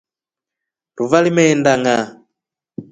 Ruva 0.97 1.17
limeenda 1.23 1.71
ngʼaa. 1.81 2.03